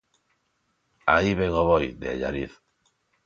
[1.11, 2.53] 'Aí vén o boi' de Allariz.